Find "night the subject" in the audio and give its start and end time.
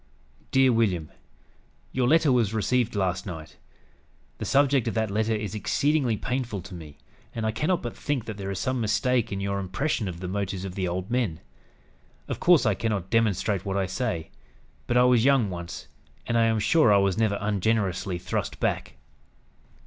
3.27-4.87